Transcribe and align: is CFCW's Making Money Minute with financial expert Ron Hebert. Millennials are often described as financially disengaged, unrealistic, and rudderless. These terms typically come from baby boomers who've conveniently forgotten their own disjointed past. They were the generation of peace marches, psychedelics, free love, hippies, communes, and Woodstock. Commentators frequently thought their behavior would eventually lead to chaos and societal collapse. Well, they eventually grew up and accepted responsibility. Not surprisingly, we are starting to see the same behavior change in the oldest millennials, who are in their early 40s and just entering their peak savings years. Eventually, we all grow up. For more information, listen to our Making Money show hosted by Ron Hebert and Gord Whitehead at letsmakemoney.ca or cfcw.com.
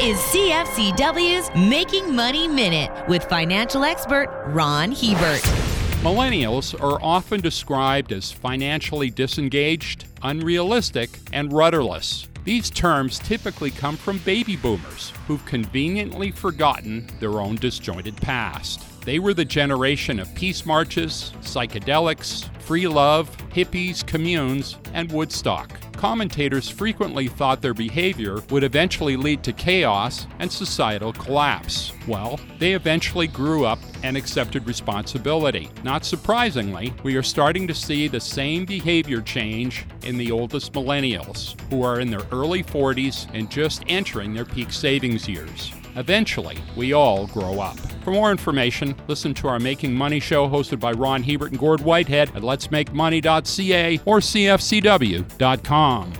is 0.00 0.16
CFCW's 0.18 1.50
Making 1.68 2.14
Money 2.14 2.46
Minute 2.46 2.88
with 3.08 3.24
financial 3.24 3.82
expert 3.82 4.28
Ron 4.46 4.92
Hebert. 4.92 5.42
Millennials 6.04 6.80
are 6.80 7.02
often 7.02 7.40
described 7.40 8.12
as 8.12 8.30
financially 8.30 9.10
disengaged, 9.10 10.06
unrealistic, 10.22 11.10
and 11.32 11.52
rudderless. 11.52 12.28
These 12.44 12.70
terms 12.70 13.18
typically 13.18 13.72
come 13.72 13.96
from 13.96 14.18
baby 14.18 14.54
boomers 14.54 15.12
who've 15.26 15.44
conveniently 15.44 16.30
forgotten 16.30 17.08
their 17.18 17.40
own 17.40 17.56
disjointed 17.56 18.16
past. 18.18 18.80
They 19.00 19.18
were 19.18 19.34
the 19.34 19.44
generation 19.44 20.20
of 20.20 20.32
peace 20.36 20.64
marches, 20.64 21.32
psychedelics, 21.40 22.48
free 22.68 22.86
love, 22.86 23.34
hippies, 23.50 24.06
communes, 24.06 24.76
and 24.92 25.10
Woodstock. 25.10 25.70
Commentators 25.92 26.68
frequently 26.68 27.26
thought 27.26 27.62
their 27.62 27.72
behavior 27.72 28.42
would 28.50 28.62
eventually 28.62 29.16
lead 29.16 29.42
to 29.42 29.54
chaos 29.54 30.26
and 30.38 30.52
societal 30.52 31.14
collapse. 31.14 31.92
Well, 32.06 32.38
they 32.58 32.74
eventually 32.74 33.26
grew 33.26 33.64
up 33.64 33.78
and 34.02 34.18
accepted 34.18 34.66
responsibility. 34.66 35.70
Not 35.82 36.04
surprisingly, 36.04 36.92
we 37.02 37.16
are 37.16 37.22
starting 37.22 37.66
to 37.68 37.74
see 37.74 38.06
the 38.06 38.20
same 38.20 38.66
behavior 38.66 39.22
change 39.22 39.86
in 40.02 40.18
the 40.18 40.30
oldest 40.30 40.74
millennials, 40.74 41.58
who 41.70 41.82
are 41.82 42.00
in 42.00 42.10
their 42.10 42.26
early 42.32 42.62
40s 42.62 43.28
and 43.32 43.50
just 43.50 43.82
entering 43.88 44.34
their 44.34 44.44
peak 44.44 44.72
savings 44.72 45.26
years. 45.26 45.72
Eventually, 45.96 46.58
we 46.76 46.92
all 46.92 47.26
grow 47.28 47.60
up. 47.60 47.78
For 48.04 48.10
more 48.10 48.30
information, 48.30 48.94
listen 49.06 49.34
to 49.34 49.48
our 49.48 49.58
Making 49.58 49.94
Money 49.94 50.20
show 50.20 50.48
hosted 50.48 50.80
by 50.80 50.92
Ron 50.92 51.22
Hebert 51.22 51.50
and 51.50 51.58
Gord 51.58 51.80
Whitehead 51.80 52.30
at 52.34 52.42
letsmakemoney.ca 52.42 54.00
or 54.04 54.20
cfcw.com. 54.20 56.12